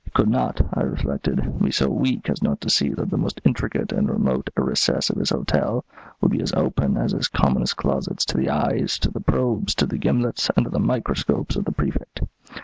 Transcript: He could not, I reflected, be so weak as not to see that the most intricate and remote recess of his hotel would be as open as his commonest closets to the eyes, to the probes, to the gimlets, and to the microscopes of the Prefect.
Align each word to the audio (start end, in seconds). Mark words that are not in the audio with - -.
He 0.03 0.09
could 0.09 0.29
not, 0.29 0.59
I 0.73 0.81
reflected, 0.81 1.59
be 1.61 1.69
so 1.69 1.87
weak 1.87 2.27
as 2.27 2.41
not 2.41 2.59
to 2.61 2.71
see 2.71 2.89
that 2.89 3.11
the 3.11 3.19
most 3.19 3.39
intricate 3.43 3.91
and 3.91 4.09
remote 4.09 4.49
recess 4.57 5.11
of 5.11 5.17
his 5.17 5.29
hotel 5.29 5.85
would 6.21 6.31
be 6.31 6.41
as 6.41 6.51
open 6.53 6.97
as 6.97 7.11
his 7.11 7.27
commonest 7.27 7.77
closets 7.77 8.25
to 8.25 8.37
the 8.37 8.49
eyes, 8.49 8.97
to 8.97 9.11
the 9.11 9.19
probes, 9.21 9.75
to 9.75 9.85
the 9.85 9.99
gimlets, 9.99 10.49
and 10.57 10.63
to 10.65 10.71
the 10.71 10.79
microscopes 10.79 11.55
of 11.55 11.65
the 11.65 11.71
Prefect. 11.71 12.21